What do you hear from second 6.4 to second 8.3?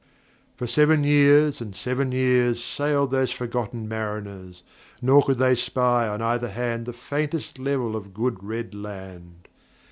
hand The faintest level of